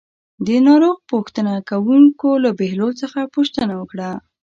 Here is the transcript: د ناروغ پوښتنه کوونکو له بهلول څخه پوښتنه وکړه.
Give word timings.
د 0.45 0.47
ناروغ 0.67 0.97
پوښتنه 1.11 1.53
کوونکو 1.69 2.29
له 2.43 2.49
بهلول 2.59 2.93
څخه 3.01 3.19
پوښتنه 3.35 3.73
وکړه. 3.77 4.09